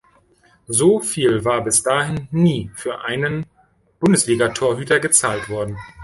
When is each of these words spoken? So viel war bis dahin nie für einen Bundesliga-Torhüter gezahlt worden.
So 0.65 0.99
viel 0.99 1.45
war 1.45 1.63
bis 1.63 1.83
dahin 1.83 2.27
nie 2.31 2.71
für 2.73 3.01
einen 3.01 3.45
Bundesliga-Torhüter 3.99 4.99
gezahlt 4.99 5.47
worden. 5.47 5.77